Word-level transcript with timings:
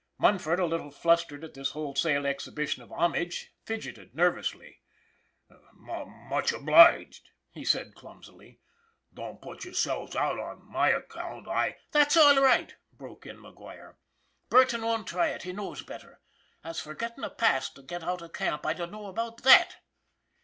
Munford, 0.17 0.59
a 0.59 0.65
little 0.65 0.89
flustered 0.89 1.43
at 1.43 1.53
this 1.53 1.69
wholesale 1.73 2.25
ex 2.25 2.47
hibition 2.47 2.81
of 2.81 2.91
homage, 2.91 3.53
fidgeted 3.67 4.15
nervously." 4.15 4.81
Much 5.73 6.51
obliged," 6.51 7.29
said 7.63 7.85
he, 7.85 7.91
clumsily." 7.93 8.59
Don't 9.13 9.43
put 9.43 9.63
yourselves 9.63 10.15
out 10.15 10.39
on 10.39 10.65
my 10.65 10.89
account. 10.89 11.47
I" 11.47 11.77
"That's 11.91 12.17
all 12.17 12.41
right," 12.41 12.73
broke 12.91 13.27
in 13.27 13.37
McGuire. 13.37 13.93
"Burton 14.49 14.81
won't 14.81 15.05
try 15.05 15.27
it; 15.27 15.43
he 15.43 15.53
knows 15.53 15.83
better. 15.83 16.19
As 16.63 16.79
for 16.79 16.95
gettin' 16.95 17.23
a 17.23 17.29
pass 17.29 17.69
to 17.69 17.83
get 17.83 18.01
out 18.01 18.23
of 18.23 18.33
camp, 18.33 18.65
I 18.65 18.73
dunno 18.73 19.05
about 19.05 19.43
that." 19.43 19.75